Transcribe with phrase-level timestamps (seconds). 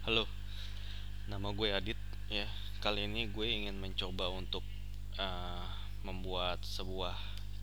[0.00, 0.24] Halo,
[1.28, 2.00] nama gue Adit
[2.32, 2.48] ya.
[2.80, 4.64] Kali ini gue ingin mencoba untuk
[5.20, 5.66] eh,
[6.00, 7.12] membuat sebuah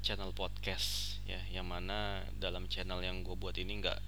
[0.05, 3.99] channel podcast ya, yang mana dalam channel yang gue buat ini nggak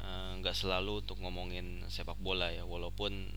[0.00, 3.28] eh, nggak selalu untuk ngomongin sepak bola ya, walaupun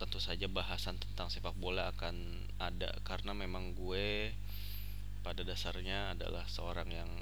[0.00, 4.32] tentu saja bahasan tentang sepak bola akan ada karena memang gue
[5.20, 7.12] pada dasarnya adalah seorang yang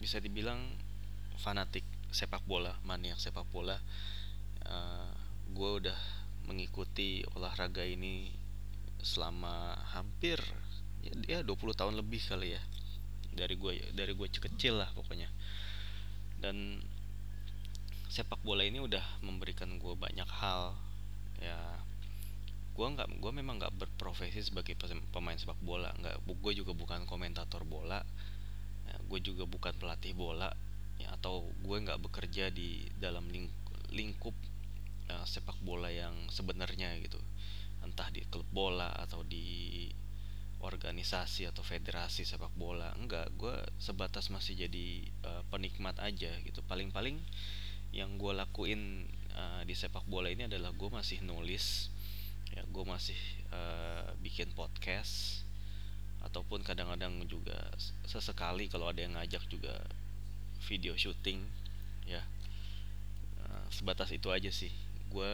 [0.00, 0.64] bisa dibilang
[1.36, 3.76] fanatik sepak bola, maniak sepak bola
[4.64, 5.21] uh,
[5.52, 5.98] gue udah
[6.48, 8.32] mengikuti olahraga ini
[9.02, 10.38] selama hampir
[11.04, 12.62] ya, ya 20 tahun lebih kali ya.
[13.32, 15.28] Dari gue dari gue kecil lah pokoknya.
[16.40, 16.82] Dan
[18.12, 20.76] sepak bola ini udah memberikan gue banyak hal
[21.40, 21.60] ya.
[22.72, 24.76] Gue nggak gue memang nggak berprofesi sebagai
[25.12, 28.00] pemain sepak bola nggak gue juga bukan komentator bola
[28.88, 30.48] ya, gue juga bukan pelatih bola
[30.96, 33.48] ya atau gue nggak bekerja di dalam ling
[33.92, 34.32] lingkup
[35.10, 37.18] uh, sepak bola yang sebenarnya gitu.
[37.82, 39.90] Entah di klub bola atau di
[40.62, 42.94] organisasi atau federasi sepak bola.
[42.94, 44.86] Enggak gue sebatas masih jadi
[45.26, 46.62] uh, penikmat aja gitu.
[46.70, 47.18] Paling-paling
[47.92, 51.92] yang gue lakuin uh, di sepak bola ini adalah gue masih nulis
[52.52, 53.16] ya gue masih
[53.48, 55.44] uh, bikin podcast
[56.20, 57.56] ataupun kadang-kadang juga
[58.04, 59.72] sesekali kalau ada yang ngajak juga
[60.68, 61.42] video syuting
[62.06, 62.22] ya.
[63.42, 64.70] Uh, sebatas itu aja sih
[65.12, 65.32] gue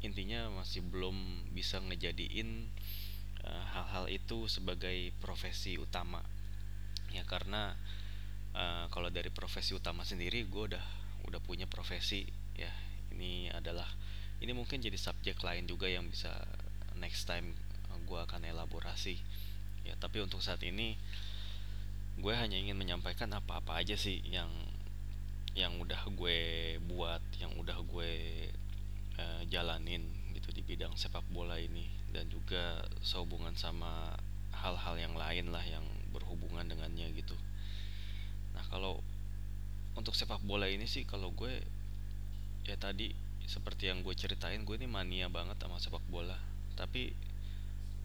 [0.00, 2.70] intinya masih belum bisa ngejadiin
[3.44, 6.24] uh, hal-hal itu sebagai profesi utama.
[7.12, 7.76] Ya karena
[8.56, 10.86] uh, kalau dari profesi utama sendiri gue udah
[11.28, 12.24] udah punya profesi
[12.56, 12.72] ya.
[13.12, 13.88] Ini adalah
[14.38, 16.30] ini mungkin jadi subjek lain juga yang bisa
[16.96, 17.52] next time
[17.92, 19.20] uh, gue akan elaborasi.
[19.84, 20.96] Ya tapi untuk saat ini
[22.18, 24.50] gue hanya ingin menyampaikan apa-apa aja sih yang
[25.58, 26.38] yang udah gue
[26.86, 28.12] buat yang udah gue
[29.18, 34.16] uh, jalanin gitu di bidang sepak bola ini dan juga sehubungan sama
[34.54, 37.36] hal-hal yang lain lah yang berhubungan dengannya gitu.
[38.56, 38.98] Nah kalau
[39.94, 41.52] untuk sepak bola ini sih kalau gue
[42.66, 43.12] ya tadi
[43.48, 46.36] seperti yang gue ceritain gue ini mania banget sama sepak bola.
[46.74, 47.14] Tapi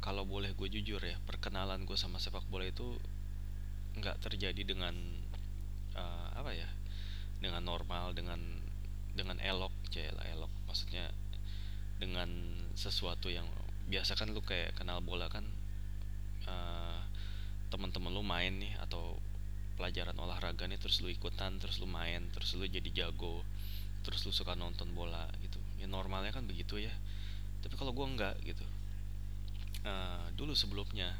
[0.04, 3.00] kalau boleh gue jujur ya perkenalan gue sama sepak bola itu
[3.94, 4.96] nggak terjadi dengan
[5.96, 6.70] uh, apa ya
[7.40, 8.40] dengan normal dengan
[9.14, 10.50] dengan elok cila elok.
[10.66, 11.14] Maksudnya
[12.02, 12.30] dengan
[12.74, 13.46] sesuatu yang
[13.86, 15.46] biasa kan lu kayak kenal bola kan
[16.50, 17.00] uh,
[17.70, 19.22] teman-teman lu main nih atau
[19.78, 23.42] pelajaran olahraga nih terus lu ikutan terus lu main terus lu jadi jago
[24.04, 25.58] terus lu suka nonton bola gitu.
[25.80, 26.92] Ya normalnya kan begitu ya.
[27.64, 28.66] Tapi kalau gue enggak gitu.
[29.84, 31.12] Uh, dulu sebelumnya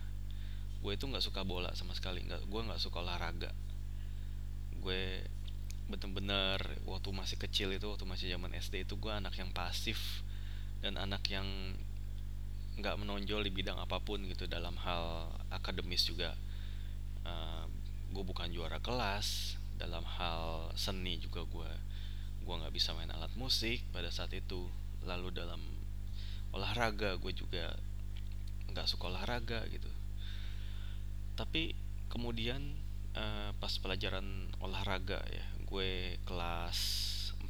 [0.84, 2.28] gue itu nggak suka bola sama sekali.
[2.28, 3.52] Nggak gue nggak suka olahraga.
[4.84, 5.24] Gue
[5.88, 10.24] bener-bener waktu masih kecil itu waktu masih zaman SD itu gue anak yang pasif
[10.80, 11.46] dan anak yang
[12.74, 16.34] nggak menonjol di bidang apa pun gitu dalam hal akademis juga.
[17.24, 17.70] Uh,
[18.12, 21.72] gue bukan juara kelas dalam hal seni juga gue
[22.44, 24.68] gue nggak bisa main alat musik pada saat itu.
[25.04, 25.62] Lalu dalam
[26.56, 27.76] olahraga gue juga
[28.72, 29.92] nggak suka olahraga gitu.
[31.38, 31.78] Tapi
[32.10, 32.78] kemudian
[33.14, 36.78] uh, pas pelajaran olahraga ya gue kelas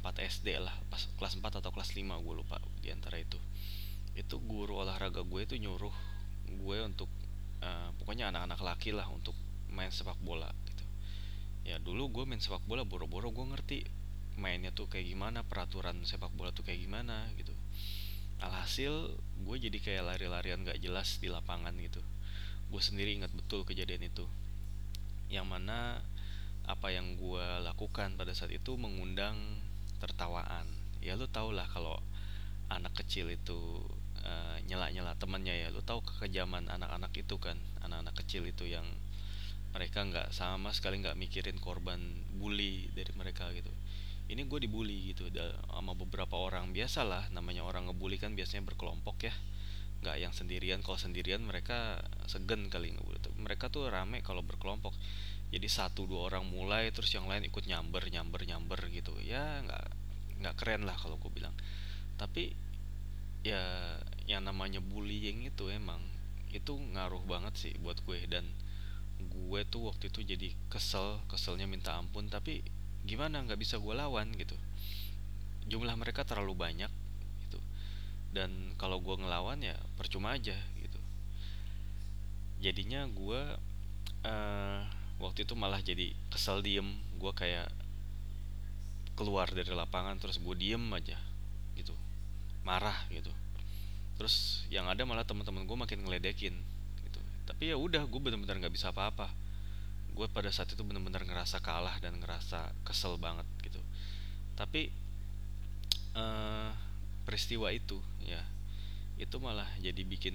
[0.16, 3.36] SD lah pas kelas 4 atau kelas 5 gue lupa di antara itu.
[4.16, 5.92] Itu guru olahraga gue itu nyuruh
[6.48, 7.12] gue untuk
[7.60, 9.36] uh, pokoknya anak-anak laki lah untuk
[9.68, 10.84] main sepak bola gitu.
[11.68, 13.78] Ya dulu gue main sepak bola boro-boro gue ngerti
[14.40, 17.52] mainnya tuh kayak gimana peraturan sepak bola tuh kayak gimana gitu.
[18.40, 22.00] Alhasil gue jadi kayak lari-larian gak jelas di lapangan gitu.
[22.72, 24.24] Gue sendiri ingat betul kejadian itu.
[25.28, 26.00] Yang mana
[26.64, 29.36] apa yang gue lakukan pada saat itu mengundang
[30.00, 30.64] tertawaan.
[31.04, 32.00] Ya lu tau lah kalau
[32.72, 33.84] anak kecil itu
[34.24, 35.68] uh, nyela-nyela temannya ya.
[35.68, 38.84] Lu tahu kekejaman anak-anak itu kan anak-anak kecil itu yang
[39.74, 42.00] mereka nggak sama sekali nggak mikirin korban
[42.38, 43.68] bully dari mereka gitu.
[44.24, 45.28] Ini gue dibully gitu
[45.68, 46.72] sama beberapa orang.
[46.72, 49.34] Biasalah namanya orang ngebully kan biasanya berkelompok ya.
[50.00, 50.80] Nggak yang sendirian.
[50.80, 53.20] Kalau sendirian mereka segen kali ngebully.
[53.36, 54.96] Mereka tuh rame kalau berkelompok
[55.54, 59.14] jadi satu dua orang mulai terus yang lain ikut nyamber nyamber nyamber gitu.
[59.22, 59.86] Ya nggak
[60.42, 61.54] nggak keren lah kalau gue bilang.
[62.18, 62.58] Tapi
[63.46, 63.62] ya
[64.26, 66.02] yang namanya bullying itu emang
[66.50, 68.26] itu ngaruh banget sih buat gue.
[68.26, 68.50] Dan
[69.30, 72.26] gue tuh waktu itu jadi kesel keselnya minta ampun.
[72.26, 72.66] Tapi
[73.06, 74.58] gimana nggak bisa gue lawan gitu.
[75.70, 76.90] Jumlah mereka terlalu banyak
[77.46, 77.62] gitu.
[78.34, 80.98] Dan kalau gue ngelawan ya percuma aja gitu.
[82.58, 83.54] Jadinya gue
[84.26, 84.82] uh,
[85.22, 86.86] waktu itu malah jadi kesel diem.
[87.18, 87.70] Gue kayak
[89.14, 91.18] keluar dari lapangan terus gue diem aja
[91.78, 91.94] gitu.
[92.66, 93.30] Marah gitu.
[94.14, 96.54] Terus yang ada malah teman-teman gue makin ngeledekin
[97.06, 97.20] gitu.
[97.46, 99.30] Tapi ya udah gue bener-bener nggak bisa apa-apa.
[100.14, 103.82] Gue pada saat itu bener-bener ngerasa kalah dan ngerasa kesel banget gitu.
[104.54, 104.90] Tapi
[106.14, 106.70] uh,
[107.26, 108.40] peristiwa itu ya
[109.18, 110.34] itu malah jadi bikin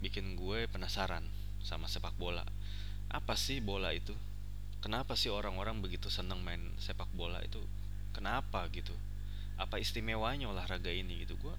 [0.00, 1.24] bikin gue penasaran
[1.60, 2.44] sama sepak bola
[3.10, 4.14] apa sih bola itu?
[4.78, 7.58] Kenapa sih orang-orang begitu senang main sepak bola itu?
[8.14, 8.94] Kenapa gitu?
[9.58, 11.34] Apa istimewanya olahraga ini gitu?
[11.36, 11.52] Gue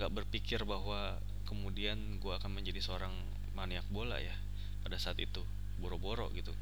[0.00, 3.12] nggak berpikir bahwa kemudian gue akan menjadi seorang
[3.52, 4.34] maniak bola ya
[4.80, 5.44] pada saat itu.
[5.78, 6.56] Boro-boro gitu.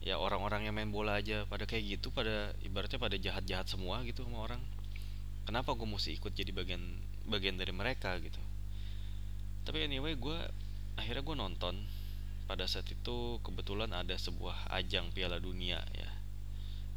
[0.00, 4.24] Ya orang-orang yang main bola aja pada kayak gitu pada ibaratnya pada jahat-jahat semua gitu
[4.24, 4.60] sama orang.
[5.44, 6.80] Kenapa gue mesti ikut jadi bagian
[7.28, 8.40] bagian dari mereka gitu?
[9.68, 10.38] Tapi anyway gue
[10.96, 11.74] akhirnya gue nonton
[12.44, 16.10] pada saat itu kebetulan ada sebuah ajang Piala Dunia ya.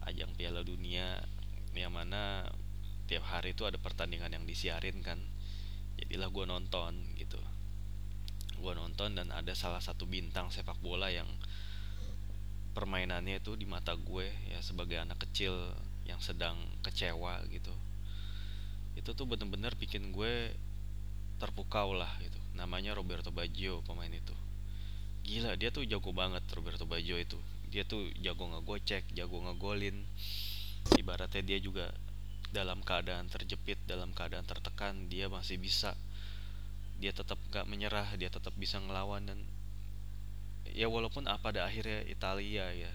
[0.03, 1.23] Ajang Piala Dunia
[1.71, 2.47] yang mana
[3.07, 5.19] tiap hari itu ada pertandingan yang disiarin kan.
[5.95, 7.39] Jadilah gue nonton gitu.
[8.59, 11.27] Gue nonton dan ada salah satu bintang sepak bola yang
[12.75, 15.55] permainannya itu di mata gue ya sebagai anak kecil
[16.03, 17.71] yang sedang kecewa gitu.
[18.99, 20.51] Itu tuh bener-bener bikin gue
[21.39, 22.37] terpukau lah gitu.
[22.51, 24.36] Namanya Roberto Baggio pemain itu
[25.27, 27.35] gila dia tuh jago banget Roberto Baggio itu.
[27.67, 30.07] Dia tuh jago ngegocek jago ngegolin.
[30.95, 31.91] Ibaratnya dia juga
[32.55, 35.91] dalam keadaan terjepit dalam keadaan tertekan dia masih bisa.
[37.03, 39.39] Dia tetap gak menyerah dia tetap bisa ngelawan dan
[40.71, 42.91] ya walaupun apa pada akhirnya Italia ya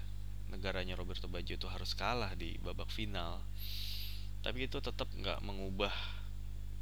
[0.49, 3.44] negaranya Roberto Baggio itu harus kalah di babak final.
[4.40, 5.93] Tapi itu tetap nggak mengubah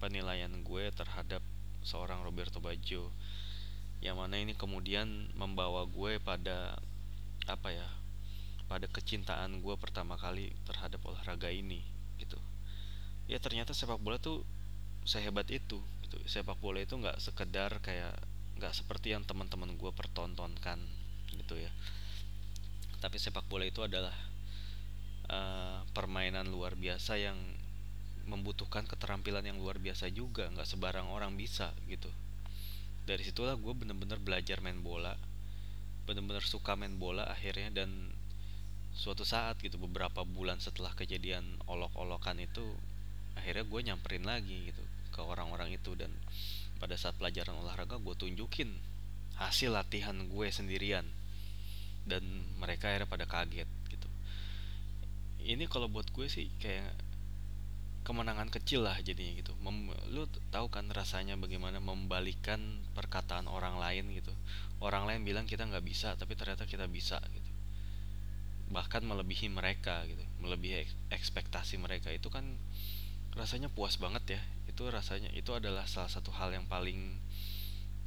[0.00, 1.43] penilaian gue terhadap
[1.85, 3.12] seorang Roberto Baggio
[4.00, 6.81] yang mana ini kemudian membawa gue pada
[7.44, 7.88] apa ya
[8.64, 11.85] pada kecintaan gue pertama kali terhadap olahraga ini
[12.17, 12.41] gitu.
[13.29, 14.41] Ya ternyata sepak bola tuh
[15.05, 16.17] sehebat itu gitu.
[16.25, 18.17] Sepak bola itu nggak sekedar kayak
[18.56, 20.81] nggak seperti yang teman-teman gue pertontonkan
[21.37, 21.69] gitu ya.
[23.05, 24.17] Tapi sepak bola itu adalah
[25.29, 27.37] uh, permainan luar biasa yang
[28.25, 30.49] membutuhkan keterampilan yang luar biasa juga.
[30.49, 32.08] Nggak sebarang orang bisa gitu
[33.11, 35.19] dari situlah gue bener-bener belajar main bola.
[36.07, 38.15] Bener-bener suka main bola akhirnya dan
[38.95, 42.62] suatu saat gitu beberapa bulan setelah kejadian olok-olokan itu
[43.35, 46.15] akhirnya gue nyamperin lagi gitu ke orang-orang itu dan
[46.79, 48.71] pada saat pelajaran olahraga gue tunjukin
[49.43, 51.03] hasil latihan gue sendirian.
[52.07, 52.23] Dan
[52.62, 54.09] mereka akhirnya pada kaget gitu.
[55.43, 57.10] Ini kalau buat gue sih kayak
[58.00, 59.52] kemenangan kecil lah jadinya gitu.
[59.61, 64.32] Mem, lu tahu kan rasanya bagaimana membalikan perkataan orang lain gitu.
[64.81, 67.50] Orang lain bilang kita nggak bisa tapi ternyata kita bisa gitu.
[68.70, 72.08] Bahkan melebihi mereka gitu melebihi ekspektasi mereka.
[72.08, 72.56] Itu kan
[73.37, 74.43] rasanya puas banget ya.
[74.67, 77.20] Itu rasanya itu adalah salah satu hal yang paling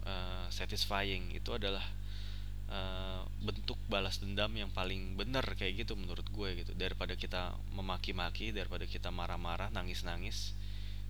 [0.09, 1.29] uh, satisfying.
[1.37, 1.85] Itu adalah
[2.73, 6.71] uh, bentuk balas dendam yang paling benar kayak gitu menurut gue gitu.
[6.73, 10.57] Daripada kita memaki-maki daripada kita marah-marah nangis-nangis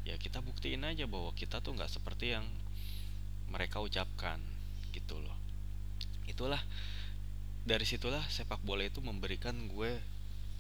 [0.04, 2.44] ya kita buktiin aja bahwa kita tuh nggak seperti yang
[3.48, 4.44] mereka ucapkan
[4.92, 5.36] gitu loh.
[6.28, 6.60] Itulah
[7.64, 9.96] dari situlah sepak bola itu memberikan gue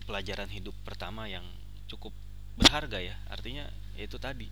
[0.07, 1.43] pelajaran hidup pertama yang
[1.91, 2.15] cukup
[2.55, 3.19] berharga ya.
[3.27, 3.67] Artinya
[3.99, 4.47] ya itu tadi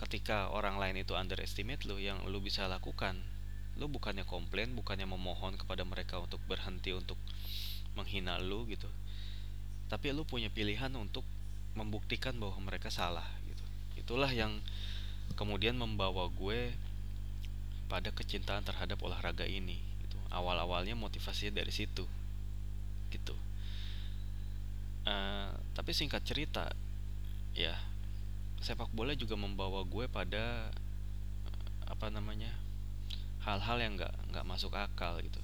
[0.00, 3.20] ketika orang lain itu underestimate lo yang lo bisa lakukan
[3.80, 7.16] lu bukannya komplain bukannya memohon kepada mereka untuk berhenti untuk
[7.96, 8.86] menghina lu gitu.
[9.88, 11.24] Tapi lu punya pilihan untuk
[11.72, 13.64] membuktikan bahwa mereka salah gitu.
[13.96, 14.60] Itulah yang
[15.34, 16.76] kemudian membawa gue
[17.88, 20.20] pada kecintaan terhadap olahraga ini gitu.
[20.28, 22.04] Awal awalnya motivasinya dari situ
[23.10, 23.34] gitu.
[25.08, 26.68] Uh, tapi singkat cerita
[27.56, 27.72] ya
[28.60, 30.68] sepak bola juga membawa gue pada
[31.88, 32.52] apa namanya
[33.44, 35.40] hal-hal yang nggak nggak masuk akal gitu.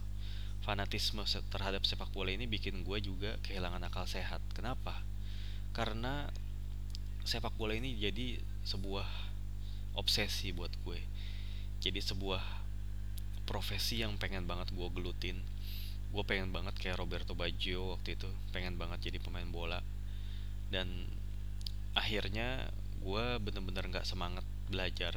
[0.61, 1.23] Fanatisme
[1.53, 4.43] terhadap sepak bola ini bikin gue juga kehilangan akal sehat.
[4.53, 5.01] Kenapa?
[5.71, 6.27] Karena
[7.23, 9.07] sepak bola ini jadi sebuah
[9.97, 11.01] obsesi buat gue.
[11.81, 12.43] Jadi sebuah
[13.47, 15.39] profesi yang pengen banget gue gelutin.
[16.11, 19.81] Gue pengen banget kayak Roberto Baggio waktu itu pengen banget jadi pemain bola.
[20.69, 21.09] Dan
[21.95, 22.69] akhirnya
[23.01, 25.15] gue bener-bener nggak semangat belajar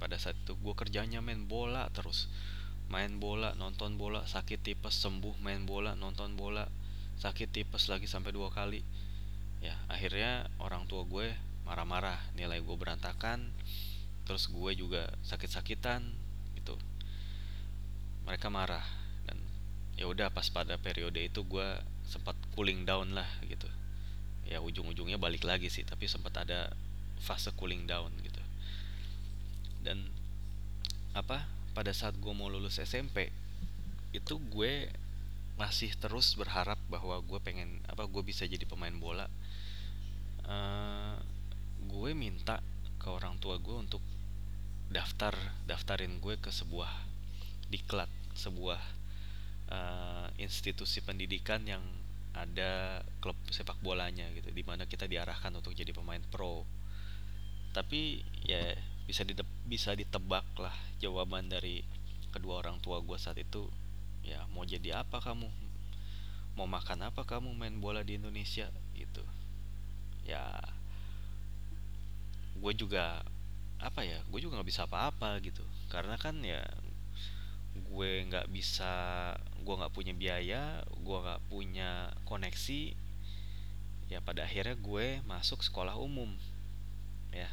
[0.00, 2.32] pada saat itu gue kerjanya main bola terus.
[2.88, 6.66] Main bola nonton bola sakit tipes sembuh main bola nonton bola
[7.20, 8.80] sakit tipes lagi sampai dua kali.
[9.60, 11.36] Ya akhirnya orang tua gue
[11.68, 13.52] marah-marah nilai gue berantakan
[14.24, 16.00] terus gue juga sakit-sakitan
[16.56, 16.74] gitu.
[18.24, 18.82] Mereka marah
[19.28, 19.36] dan
[20.00, 21.68] ya udah pas pada periode itu gue
[22.08, 23.68] sempat cooling down lah gitu.
[24.48, 26.74] Ya ujung-ujungnya balik lagi sih tapi sempat ada
[27.20, 28.29] fase cooling down gitu
[29.80, 30.08] dan
[31.16, 33.30] apa pada saat gue mau lulus SMP
[34.10, 34.90] itu gue
[35.60, 39.28] masih terus berharap bahwa gue pengen apa gue bisa jadi pemain bola.
[40.48, 41.20] Uh,
[41.86, 42.64] gue minta
[42.96, 44.02] ke orang tua gue untuk
[44.90, 45.36] daftar
[45.68, 46.90] daftarin gue ke sebuah
[47.70, 48.80] diklat sebuah
[49.70, 51.84] uh, institusi pendidikan yang
[52.34, 56.66] ada klub sepak bolanya gitu di mana kita diarahkan untuk jadi pemain pro.
[57.70, 58.74] Tapi ya
[59.08, 61.82] bisa dite bisa ditebak lah jawaban dari
[62.30, 63.66] kedua orang tua gue saat itu.
[64.22, 65.48] Ya mau jadi apa kamu?
[66.54, 68.70] Mau makan apa kamu main bola di Indonesia?
[68.94, 69.24] Gitu.
[70.24, 70.60] Ya
[72.60, 73.24] gue juga
[73.80, 75.64] apa ya gue juga nggak bisa apa-apa gitu.
[75.90, 76.62] Karena kan ya
[77.70, 78.92] gue nggak bisa
[79.62, 82.94] gue nggak punya biaya gue nggak punya koneksi.
[84.10, 86.30] Ya pada akhirnya gue masuk sekolah umum.
[87.30, 87.50] Ya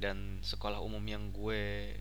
[0.00, 1.92] dan sekolah umum yang gue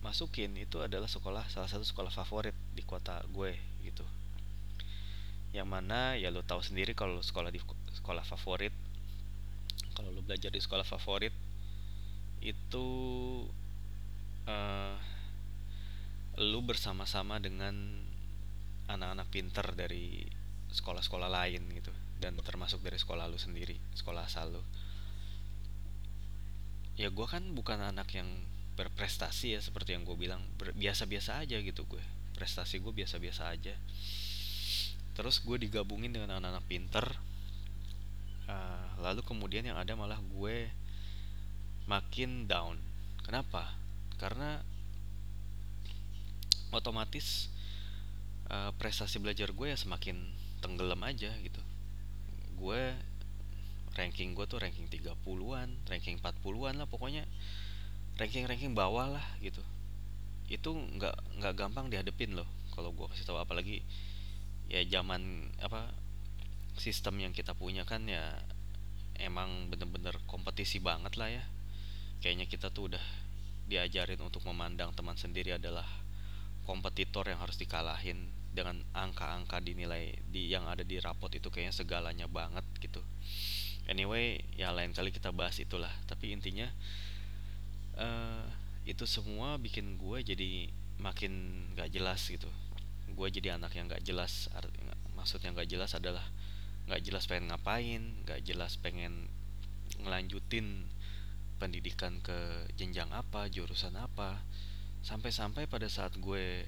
[0.00, 3.54] masukin itu adalah sekolah salah satu sekolah favorit di kota gue
[3.84, 4.02] gitu.
[5.52, 7.60] Yang mana ya lo tahu sendiri kalau sekolah di
[7.92, 8.72] sekolah favorit
[9.92, 11.36] kalau lo belajar di sekolah favorit
[12.40, 12.88] itu
[14.48, 14.96] uh,
[16.40, 17.76] lu bersama-sama dengan
[18.88, 20.24] anak-anak pinter dari
[20.72, 21.92] sekolah-sekolah lain gitu.
[22.16, 24.64] Dan termasuk dari sekolah lu sendiri sekolah asal lu
[26.96, 28.28] ya gue kan bukan anak yang
[28.76, 30.40] berprestasi ya seperti yang gue bilang.
[30.58, 32.02] Biasa-biasa aja gitu gue.
[32.36, 33.76] Prestasi gue biasa-biasa aja.
[35.12, 37.06] Terus gue digabungin dengan anak-anak pinter.
[38.48, 40.68] Uh, lalu kemudian yang ada malah gue
[41.86, 42.80] makin down.
[43.22, 43.76] Kenapa?
[44.16, 44.64] Karena
[46.72, 47.52] otomatis
[48.48, 50.16] uh, prestasi belajar gue ya semakin
[50.64, 51.60] tenggelam aja gitu.
[52.56, 52.96] Gue
[53.92, 57.28] ranking gue tuh ranking 30-an ranking 40-an lah pokoknya
[58.20, 59.62] ranking-ranking bawah lah gitu.
[60.48, 63.40] Itu nggak nggak gampang dihadepin loh kalau gue kasih tahu.
[63.40, 63.80] Apalagi
[64.68, 65.92] ya zaman apa
[66.76, 68.36] sistem yang kita punya kan ya
[69.20, 71.44] emang bener-bener kompetisi banget lah ya.
[72.20, 73.04] Kayaknya kita tuh udah
[73.66, 75.86] diajarin untuk memandang teman sendiri adalah
[76.62, 82.26] kompetitor yang harus dikalahin dengan angka-angka dinilai di yang ada di rapot itu kayaknya segalanya
[82.28, 83.00] banget gitu
[83.90, 85.90] anyway ya lain kali kita bahas itulah.
[86.06, 86.68] Tapi intinya
[87.98, 88.46] uh,
[88.82, 92.48] itu semua bikin gue jadi makin gak jelas gitu.
[93.12, 94.48] Gue jadi anak yang gak jelas
[95.14, 96.24] maksudnya gak jelas adalah
[96.90, 99.30] gak jelas pengen ngapain gak jelas pengen
[100.02, 100.88] ngelanjutin
[101.62, 104.42] pendidikan ke jenjang apa jurusan apa.
[105.02, 106.66] Sampai-sampai pada saat gue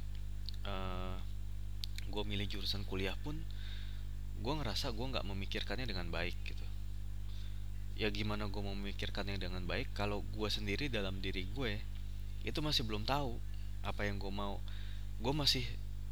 [0.67, 1.17] uh,
[2.05, 3.35] gue milih jurusan kuliah pun
[4.45, 6.64] gue ngerasa gue nggak memikirkannya dengan baik gitu
[7.95, 11.79] ya gimana gue mau memikirkannya dengan baik kalau gue sendiri dalam diri gue
[12.45, 13.41] itu masih belum tahu
[13.81, 14.61] apa yang gue mau.
[15.21, 15.65] Gue masih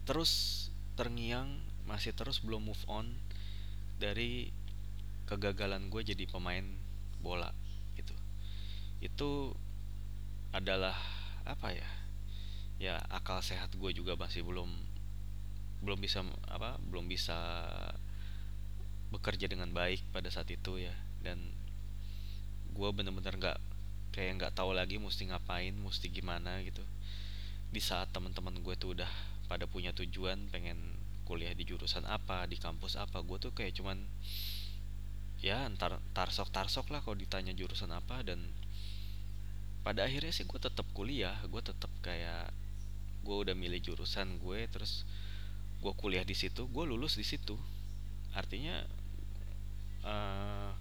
[0.08, 3.10] terus terngiang masih terus belum move on
[3.98, 4.54] dari
[5.28, 6.64] kegagalan gue jadi pemain
[7.20, 7.52] bola
[7.98, 8.16] gitu.
[9.04, 9.52] Itu
[10.52, 10.96] adalah
[11.42, 11.88] apa ya
[12.78, 14.68] ya akal sehat gue juga masih belum
[15.82, 17.38] belum bisa apa belum bisa
[19.12, 20.94] bekerja dengan baik pada saat itu ya.
[21.20, 21.61] Dan
[22.72, 23.58] gue bener-bener nggak
[24.12, 26.82] kayak nggak tahu lagi mesti ngapain mesti gimana gitu.
[27.72, 29.08] Di saat teman-teman gue tuh udah
[29.48, 30.80] pada punya tujuan pengen
[31.28, 34.00] kuliah di jurusan apa di kampus apa gue tuh kayak cuman
[35.42, 38.38] ya ntar tarsok tarsok lah kalau ditanya jurusan apa dan
[39.82, 42.50] pada akhirnya sih gue tetap kuliah gue tetap kayak
[43.22, 45.06] gue udah milih jurusan gue terus
[45.82, 47.58] gue kuliah di situ gue lulus di situ.
[48.32, 48.86] Artinya
[50.06, 50.72] uh,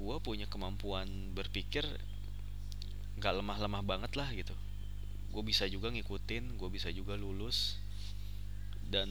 [0.00, 1.84] gue punya kemampuan berpikir
[3.20, 4.56] nggak lemah-lemah banget lah gitu.
[5.28, 7.76] Gue bisa juga ngikutin gue bisa juga lulus
[8.88, 9.06] dan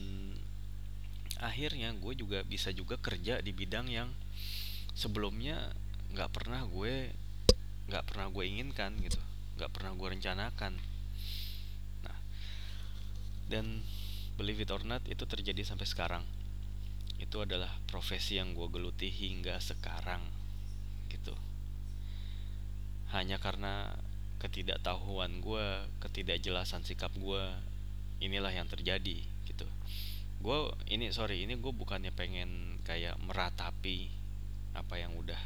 [1.38, 4.10] akhirnya gue juga bisa juga kerja di bidang yang
[4.92, 5.70] sebelumnya
[6.10, 7.14] nggak pernah gue
[7.86, 9.16] nggak pernah gue inginkan gitu
[9.56, 10.74] nggak pernah gue rencanakan.
[12.02, 12.18] Nah
[13.46, 13.86] dan
[14.34, 16.26] believe it or not itu terjadi sampai sekarang.
[17.22, 20.39] Itu adalah profesi yang gue geluti hingga sekarang
[23.10, 23.98] hanya karena
[24.40, 25.66] ketidaktahuan gue
[26.00, 27.42] ketidakjelasan sikap gue
[28.22, 29.66] inilah yang terjadi gitu.
[30.40, 34.08] Gue ini sorry ini gue bukannya pengen kayak meratapi
[34.72, 35.38] apa yang udah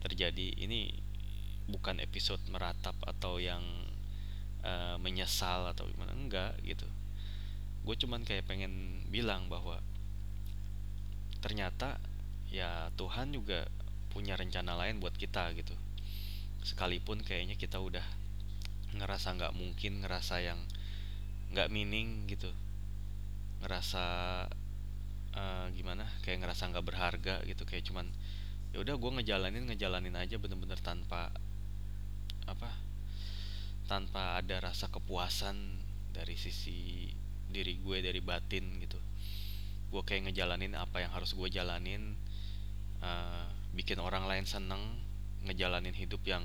[0.00, 0.56] terjadi.
[0.56, 0.94] Ini
[1.68, 3.60] bukan episode meratap atau yang
[4.64, 6.88] uh, menyesal atau gimana enggak gitu.
[7.82, 9.82] Gue cuman kayak pengen bilang bahwa
[11.42, 11.98] ternyata
[12.48, 13.66] ya Tuhan juga
[14.14, 15.74] punya rencana lain buat kita gitu
[16.62, 18.04] sekalipun kayaknya kita udah
[18.94, 20.60] ngerasa nggak mungkin ngerasa yang
[21.52, 22.50] nggak meaning gitu.
[23.62, 24.04] Ngerasa
[25.34, 26.06] uh, gimana?
[26.22, 27.66] Kayak ngerasa nggak berharga gitu.
[27.66, 28.06] Kayak cuman
[28.72, 31.28] ya udah gue ngejalanin ngejalanin aja bener-bener tanpa
[32.48, 32.72] apa
[33.84, 35.76] tanpa ada rasa kepuasan
[36.16, 37.12] dari sisi
[37.52, 38.96] diri gue dari batin gitu.
[39.92, 42.16] Gue kayak ngejalanin apa yang harus gue jalanin
[43.04, 43.44] uh,
[43.76, 44.80] bikin orang lain seneng
[45.46, 46.44] ngejalanin hidup yang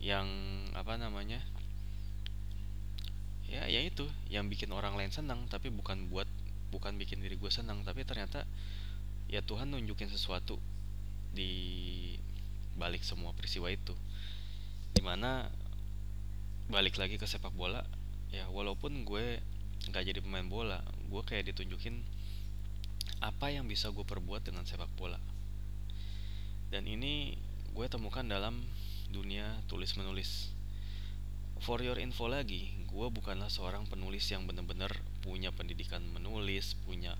[0.00, 0.26] yang
[0.72, 1.40] apa namanya
[3.44, 6.28] ya ya itu yang bikin orang lain senang tapi bukan buat
[6.70, 8.46] bukan bikin diri gue senang tapi ternyata
[9.26, 10.58] ya Tuhan nunjukin sesuatu
[11.30, 11.50] di
[12.74, 13.94] balik semua peristiwa itu.
[14.90, 15.46] Di mana
[16.70, 17.82] balik lagi ke sepak bola
[18.30, 19.42] ya walaupun gue
[19.90, 20.78] nggak jadi pemain bola
[21.10, 21.98] gue kayak ditunjukin
[23.18, 25.18] apa yang bisa gue perbuat dengan sepak bola.
[26.70, 27.34] Dan ini
[27.74, 28.62] gue temukan dalam
[29.10, 30.54] dunia tulis menulis
[31.60, 37.18] for your info lagi gue bukanlah seorang penulis yang bener-bener punya pendidikan menulis punya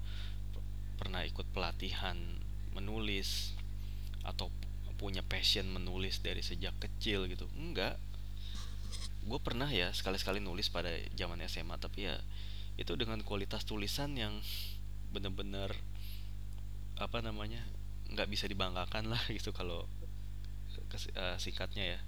[1.01, 2.17] pernah ikut pelatihan
[2.77, 3.57] menulis
[4.21, 4.53] atau
[5.01, 7.49] punya passion menulis dari sejak kecil gitu.
[7.57, 7.97] Enggak.
[9.25, 12.21] Gue pernah ya sekali-sekali nulis pada zaman SMA tapi ya
[12.77, 14.37] itu dengan kualitas tulisan yang
[15.09, 15.73] bener-bener
[17.01, 17.65] apa namanya
[18.13, 19.89] nggak bisa dibanggakan lah gitu kalau
[20.97, 22.01] uh, singkatnya ya.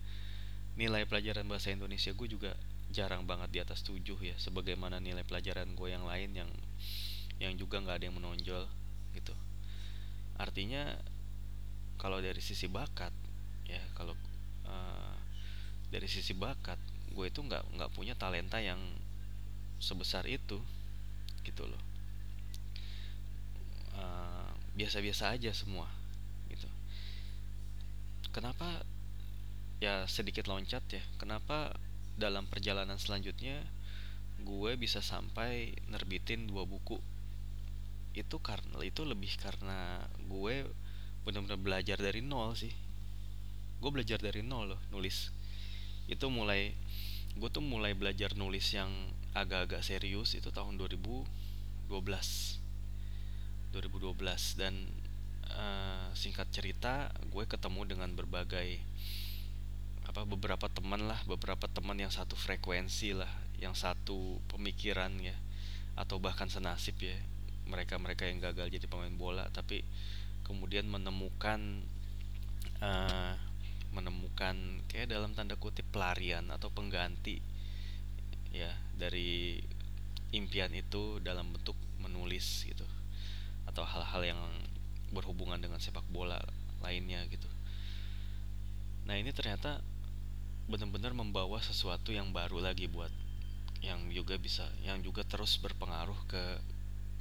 [0.75, 2.57] Nilai pelajaran bahasa Indonesia gue juga
[2.93, 6.51] jarang banget di atas 7 ya sebagaimana nilai pelajaran gue yang lain yang
[7.41, 8.65] yang juga nggak ada yang menonjol
[9.17, 9.35] gitu.
[10.37, 11.01] Artinya
[11.97, 13.13] kalau dari sisi bakat
[13.69, 14.13] ya kalau
[14.69, 15.17] uh,
[15.89, 16.77] dari sisi bakat
[17.13, 18.81] gue itu nggak nggak punya talenta yang
[19.81, 20.61] sebesar itu
[21.43, 21.83] gitu loh.
[23.93, 25.85] Uh, biasa-biasa aja semua
[28.33, 28.83] kenapa
[29.79, 31.77] ya sedikit loncat ya kenapa
[32.17, 33.63] dalam perjalanan selanjutnya
[34.43, 36.99] gue bisa sampai nerbitin dua buku?
[38.13, 40.67] Itu karena itu lebih karena gue
[41.23, 42.75] benar-benar belajar dari nol sih.
[43.79, 45.31] Gue belajar dari nol loh nulis.
[46.11, 46.75] Itu mulai
[47.33, 48.91] gue tuh mulai belajar nulis yang
[49.33, 51.25] agak-agak serius itu tahun 2012
[53.73, 54.75] 2012 dan
[55.57, 58.81] uh, singkat cerita gue ketemu dengan berbagai
[60.03, 63.31] apa beberapa teman lah beberapa teman yang satu frekuensi lah
[63.63, 65.39] yang satu pemikiran ya
[65.95, 67.15] atau bahkan senasib ya.
[67.63, 69.87] Mereka mereka yang gagal jadi pemain bola tapi
[70.43, 71.87] kemudian menemukan
[72.83, 73.39] uh,
[73.95, 77.39] menemukan kayak dalam tanda kutip pelarian atau pengganti
[78.51, 79.61] ya dari
[80.33, 82.85] impian itu dalam bentuk menulis gitu
[83.69, 84.43] atau hal-hal yang
[85.13, 86.41] berhubungan dengan sepak bola
[86.81, 87.47] lainnya gitu.
[89.07, 89.85] Nah ini ternyata
[90.67, 93.11] benar-benar membawa sesuatu yang baru lagi buat
[93.83, 96.43] yang juga bisa yang juga terus berpengaruh ke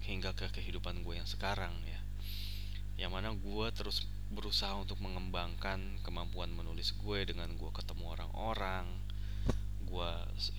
[0.05, 1.99] hingga ke kehidupan gue yang sekarang ya
[3.01, 8.85] yang mana gue terus berusaha untuk mengembangkan kemampuan menulis gue dengan gue ketemu orang-orang
[9.89, 10.11] gue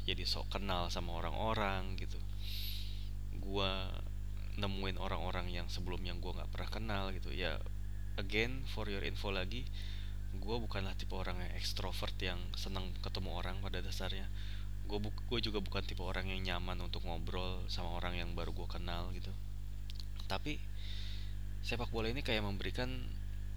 [0.05, 2.19] jadi sok kenal sama orang-orang gitu
[3.39, 3.73] gue
[4.63, 7.35] nemuin orang-orang yang sebelumnya gue nggak pernah kenal gitu.
[7.35, 7.59] Ya
[8.15, 9.67] again for your info lagi
[10.33, 14.31] gue bukanlah tipe orang yang ekstrovert yang senang ketemu orang pada dasarnya.
[14.89, 18.57] Gue bu gue juga bukan tipe orang yang nyaman untuk ngobrol sama orang yang baru
[18.57, 19.29] gue kenal gitu.
[20.31, 20.57] Tapi
[21.61, 22.89] sepak bola ini kayak memberikan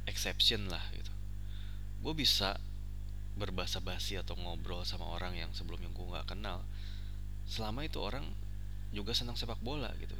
[0.04, 1.14] exception lah gitu.
[2.04, 2.60] Gue bisa
[3.36, 6.68] berbahasa basi atau ngobrol sama orang yang sebelumnya gue nggak kenal.
[7.48, 8.26] Selama itu orang
[8.92, 10.16] juga senang sepak bola gitu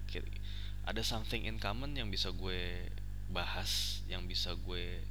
[0.86, 2.90] ada something in common yang bisa gue
[3.34, 5.02] bahas yang bisa gue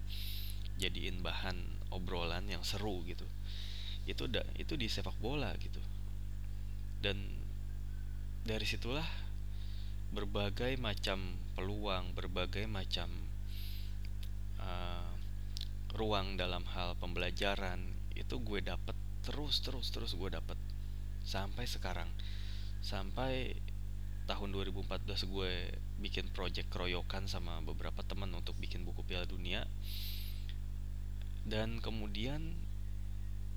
[0.78, 1.58] jadiin bahan
[1.90, 3.26] obrolan yang seru gitu.
[4.06, 5.82] Itu da, itu di sepak bola gitu.
[7.02, 7.18] Dan
[8.46, 9.06] dari situlah
[10.14, 13.10] berbagai macam peluang berbagai macam
[14.62, 15.10] uh,
[15.94, 17.82] ruang dalam hal pembelajaran
[18.14, 18.94] itu gue dapet
[19.26, 20.58] terus terus terus gue dapet
[21.26, 22.10] sampai sekarang.
[22.84, 23.58] Sampai
[24.24, 25.52] tahun 2014 gue
[26.00, 29.68] bikin project keroyokan sama beberapa teman untuk bikin buku Piala Dunia.
[31.44, 32.56] Dan kemudian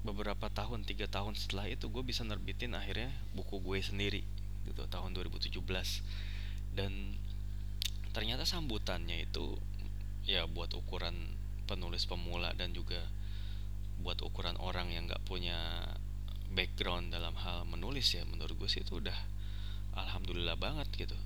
[0.04, 4.24] beberapa tahun tiga tahun setelah itu gue bisa nerbitin akhirnya buku gue sendiri
[4.68, 5.60] gitu tahun 2017
[6.76, 6.92] dan
[8.16, 9.60] ternyata sambutannya itu
[10.28, 11.16] ya buat ukuran
[11.68, 13.00] penulis pemula dan juga
[14.00, 15.58] buat ukuran orang yang nggak punya
[16.56, 19.18] background dalam hal menulis ya menurut gue sih itu udah
[19.98, 21.18] alhamdulillah banget gitu.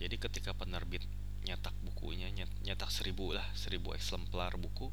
[0.00, 1.04] Jadi ketika penerbit
[1.44, 2.32] nyetak bukunya
[2.64, 4.88] nyetak seribu lah seribu eksemplar buku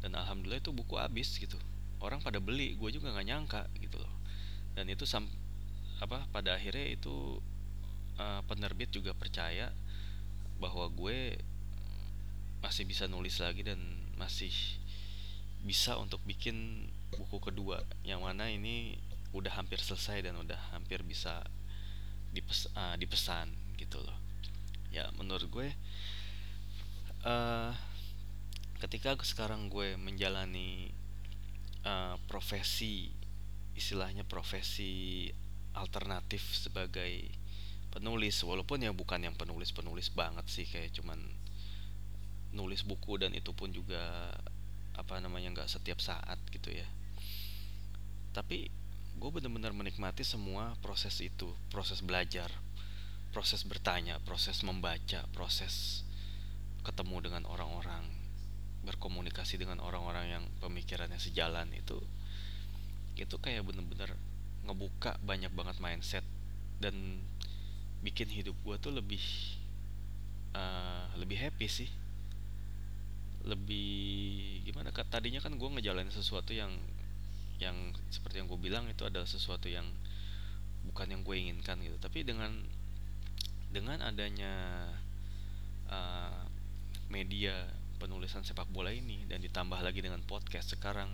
[0.00, 1.60] dan alhamdulillah itu buku habis gitu.
[2.00, 4.10] Orang pada beli gue juga nggak nyangka gitu loh.
[4.72, 5.28] Dan itu sam
[6.02, 7.38] apa pada akhirnya itu
[8.18, 9.70] uh, penerbit juga percaya
[10.58, 11.38] bahwa gue
[12.62, 13.78] masih bisa nulis lagi dan
[14.18, 14.50] masih
[15.62, 18.98] bisa untuk bikin buku kedua yang mana ini
[19.30, 21.42] udah hampir selesai dan udah hampir bisa
[22.32, 24.18] dipes uh, dipesan gitu loh.
[24.92, 25.68] Ya menurut gue
[27.24, 27.70] uh,
[28.82, 30.90] ketika sekarang gue menjalani
[31.86, 33.12] uh, profesi
[33.72, 35.28] istilahnya profesi
[35.72, 37.32] alternatif sebagai
[37.92, 41.20] penulis walaupun ya bukan yang penulis penulis banget sih kayak cuman
[42.52, 44.32] nulis buku dan itu pun juga
[44.92, 46.84] apa namanya nggak setiap saat gitu ya.
[48.36, 48.68] Tapi
[49.22, 52.50] gue bener-bener menikmati semua proses itu proses belajar
[53.30, 56.02] proses bertanya proses membaca proses
[56.82, 58.02] ketemu dengan orang-orang
[58.82, 62.02] berkomunikasi dengan orang-orang yang pemikirannya sejalan itu
[63.14, 64.18] itu kayak bener-bener
[64.66, 66.26] ngebuka banyak banget mindset
[66.82, 67.22] dan
[68.02, 69.22] bikin hidup gue tuh lebih
[70.58, 71.90] uh, lebih happy sih.
[73.42, 76.70] Lebih gimana kan tadinya kan gue ngejalanin sesuatu yang
[77.62, 79.86] yang seperti yang gue bilang itu adalah sesuatu yang
[80.82, 81.96] bukan yang gue inginkan gitu.
[82.02, 82.50] Tapi dengan
[83.70, 84.52] dengan adanya
[85.88, 86.42] uh,
[87.08, 91.08] media penulisan sepak bola ini dan ditambah lagi dengan podcast sekarang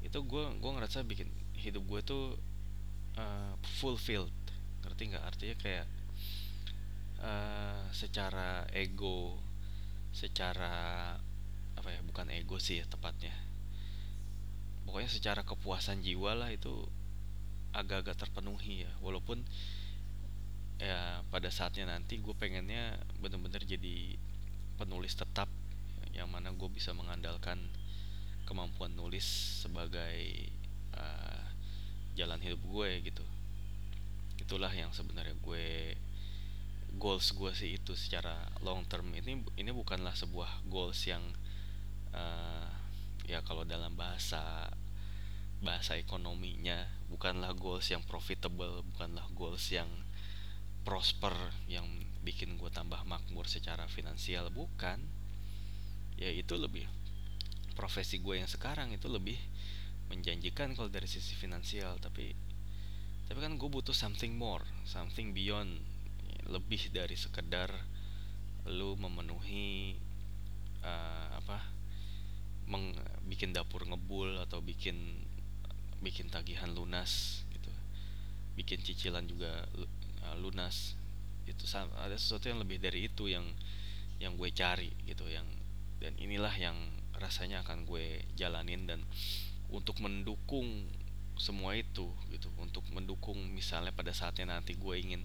[0.00, 2.24] itu gue gue ngerasa bikin hidup gue tuh
[3.20, 4.32] uh, fulfilled.
[4.82, 5.24] Ngerti nggak?
[5.24, 5.86] Artinya kayak
[7.20, 9.38] uh, secara ego
[10.14, 11.14] secara
[11.78, 13.47] apa ya bukan ego sih ya tepatnya
[14.88, 16.72] pokoknya secara kepuasan jiwa lah itu
[17.76, 18.92] agak-agak terpenuhi ya.
[19.04, 19.44] Walaupun
[20.80, 24.16] ya pada saatnya nanti gue pengennya bener-bener jadi
[24.80, 25.52] penulis tetap
[26.16, 27.60] yang mana gue bisa mengandalkan
[28.48, 29.28] kemampuan nulis
[29.60, 30.48] sebagai
[30.96, 31.44] uh,
[32.16, 33.26] jalan hidup gue gitu.
[34.40, 35.92] Itulah yang sebenarnya gue
[36.96, 39.12] goals gue sih itu secara long term.
[39.12, 41.20] Ini ini bukanlah sebuah goals yang
[42.16, 42.77] uh,
[43.28, 44.72] ya kalau dalam bahasa
[45.60, 49.90] bahasa ekonominya bukanlah goals yang profitable bukanlah goals yang
[50.88, 51.36] prosper
[51.68, 51.84] yang
[52.24, 54.48] bikin gue tambah makmur secara finansial.
[54.48, 55.04] Bukan.
[56.16, 56.88] Ya itu lebih
[57.78, 59.38] profesi gue yang sekarang itu lebih
[60.10, 62.00] menjanjikan kalau dari sisi finansial.
[62.00, 62.32] Tapi
[63.28, 65.84] tapi kan gue butuh something more something beyond.
[66.48, 67.68] Lebih dari sekedar
[68.64, 69.96] lu memenuhi
[70.84, 71.60] uh, apa
[72.68, 72.92] meng,
[73.26, 75.24] bikin dapur ngebul atau bikin
[76.04, 77.72] bikin tagihan lunas gitu.
[78.54, 79.66] Bikin cicilan juga
[80.28, 80.94] uh, lunas.
[81.48, 83.48] Itu ada sesuatu yang lebih dari itu yang
[84.18, 85.46] yang gue cari gitu yang
[85.98, 86.74] dan inilah yang
[87.18, 89.00] rasanya akan gue jalanin dan
[89.70, 90.86] untuk mendukung
[91.38, 95.22] semua itu gitu untuk mendukung misalnya pada saatnya nanti gue ingin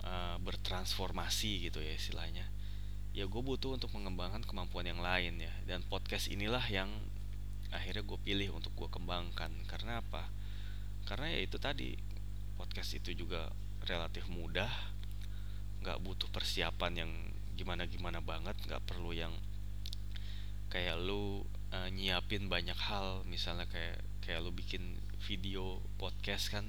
[0.00, 2.48] uh, bertransformasi gitu ya istilahnya
[3.16, 5.52] ya gue butuh untuk mengembangkan kemampuan yang lain ya.
[5.64, 6.88] Dan podcast inilah yang
[7.72, 9.52] akhirnya gue pilih untuk gue kembangkan.
[9.68, 10.28] Karena apa?
[11.08, 11.96] Karena ya itu tadi
[12.58, 13.48] podcast itu juga
[13.86, 14.68] relatif mudah
[15.78, 17.12] nggak butuh persiapan yang
[17.54, 19.30] gimana gimana banget nggak perlu yang
[20.68, 23.24] kayak lu uh, nyiapin banyak hal.
[23.24, 26.68] Misalnya kayak kayak lu bikin video podcast kan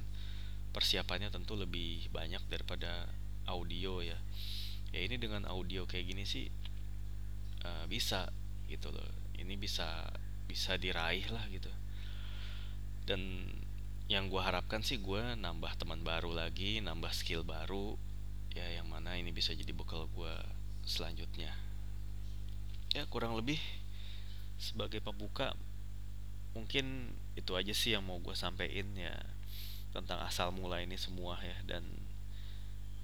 [0.71, 3.09] persiapannya tentu lebih banyak daripada
[3.49, 4.17] audio ya
[4.89, 6.49] ya ini dengan audio kayak gini sih
[7.65, 8.29] uh, bisa
[8.69, 9.09] gitu loh.
[9.39, 10.09] Ini bisa
[10.45, 11.71] bisa diraih lah gitu.
[13.05, 13.49] Dan
[14.09, 17.93] yang gue harapkan sih gue nambah teman baru lagi nambah skill baru
[18.57, 20.33] ya yang mana ini bisa jadi bekal gue
[20.85, 21.53] selanjutnya.
[22.93, 23.61] Ya kurang lebih
[24.57, 25.53] sebagai pembuka
[26.57, 29.13] mungkin itu aja sih yang mau gue sampein ya
[29.93, 31.85] tentang asal mula ini semua ya dan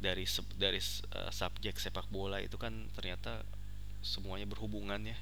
[0.05, 0.29] dari
[0.61, 0.77] dari
[1.17, 3.41] uh, subjek sepak bola itu kan ternyata
[4.05, 5.17] semuanya berhubungan ya.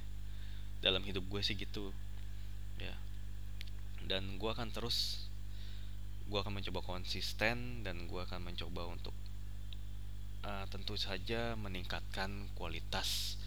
[0.84, 1.96] Dalam hidup gue sih gitu
[2.76, 2.92] ya.
[4.04, 5.32] Dan gue akan terus
[6.28, 9.16] gue akan mencoba konsisten dan gue akan mencoba untuk
[10.44, 13.40] uh, tentu saja meningkatkan kualitas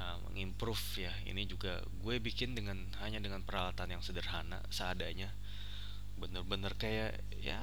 [0.00, 1.12] uh, mengimprove ya.
[1.28, 5.28] Ini juga gue bikin dengan hanya dengan peralatan yang sederhana seadanya.
[6.16, 7.60] Bener-bener kayak ya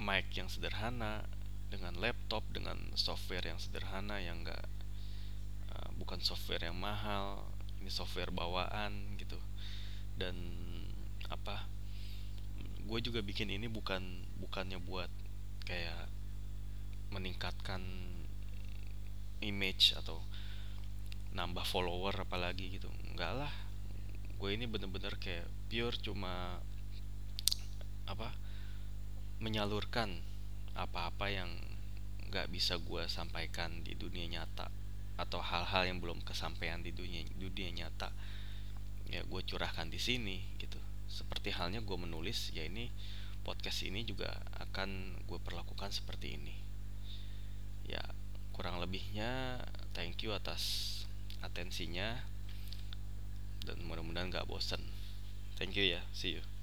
[0.00, 1.24] mic yang sederhana
[1.66, 4.66] dengan laptop dengan software yang sederhana yang enggak
[5.72, 7.42] uh, bukan software yang mahal
[7.82, 9.38] ini software bawaan gitu.
[10.16, 10.34] Dan
[11.28, 11.66] apa
[12.86, 14.02] gue juga bikin ini bukan
[14.38, 15.10] bukannya buat
[15.66, 16.06] kayak
[17.10, 17.82] meningkatkan
[19.42, 20.22] image atau
[21.34, 22.88] nambah follower apalagi gitu.
[23.10, 23.54] Enggak lah.
[24.36, 26.62] Gue gue ini bener-bener kayak pure cuma
[28.06, 28.30] apa
[29.42, 30.22] menyalurkan
[30.76, 31.50] apa-apa yang
[32.28, 34.68] nggak bisa gue sampaikan di dunia nyata
[35.16, 38.12] atau hal-hal yang belum kesampaian di dunia dunia nyata
[39.08, 40.78] ya gue curahkan di sini gitu.
[41.06, 42.90] Seperti halnya gue menulis ya ini
[43.46, 46.54] podcast ini juga akan gue perlakukan seperti ini.
[47.86, 48.02] Ya
[48.50, 49.62] kurang lebihnya
[49.94, 51.04] thank you atas
[51.40, 52.20] atensinya
[53.62, 54.82] dan mudah-mudahan gak bosen.
[55.56, 56.55] Thank you ya see you